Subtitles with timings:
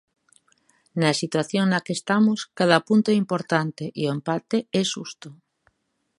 [1.01, 5.29] Na situación na que estamos cada punto é importante e o empate é xusto.